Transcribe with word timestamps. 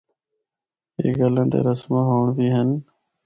اے 0.97 1.07
گلاں 1.17 1.47
تے 1.51 1.57
رسماں 1.65 2.05
ہونڑ 2.07 2.27
وی 2.35 2.47
ہن۔ 2.55 2.69